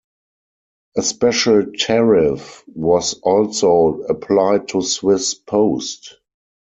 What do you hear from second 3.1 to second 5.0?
also applied to